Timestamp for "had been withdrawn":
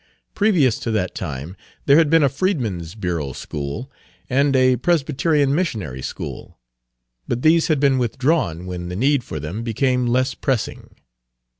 7.67-8.65